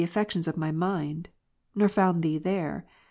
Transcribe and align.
203 0.01 0.13
affections 0.19 0.47
of 0.47 0.57
my 0.57 0.71
mind, 0.71 1.29
nor 1.75 1.87
found 1.87 2.23
Thee 2.23 2.39
there. 2.39 2.87